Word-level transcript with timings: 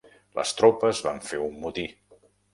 Les 0.37 0.53
tropes 0.61 1.03
van 1.09 1.21
fer 1.29 1.41
un 1.51 1.61
motí. 1.67 1.87